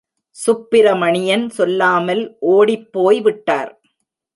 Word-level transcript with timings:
சுப்பிரமணியன் 0.37 1.45
சொல்லாமல் 1.49 2.23
ஒடிப்போய் 2.51 3.21
விட்டார். 3.21 3.71